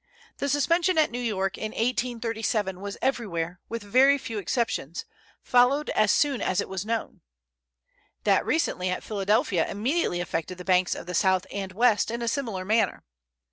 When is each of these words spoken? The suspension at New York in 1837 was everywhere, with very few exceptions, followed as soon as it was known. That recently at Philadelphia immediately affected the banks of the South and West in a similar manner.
The 0.37 0.49
suspension 0.49 0.97
at 0.97 1.11
New 1.11 1.19
York 1.19 1.59
in 1.59 1.73
1837 1.73 2.81
was 2.81 2.97
everywhere, 3.03 3.59
with 3.69 3.83
very 3.83 4.17
few 4.17 4.39
exceptions, 4.39 5.05
followed 5.43 5.91
as 5.91 6.09
soon 6.11 6.41
as 6.41 6.59
it 6.59 6.67
was 6.67 6.83
known. 6.87 7.21
That 8.23 8.43
recently 8.43 8.89
at 8.89 9.03
Philadelphia 9.03 9.69
immediately 9.69 10.19
affected 10.19 10.57
the 10.57 10.65
banks 10.65 10.95
of 10.95 11.05
the 11.05 11.13
South 11.13 11.45
and 11.51 11.71
West 11.73 12.09
in 12.09 12.23
a 12.23 12.27
similar 12.27 12.65
manner. 12.65 13.03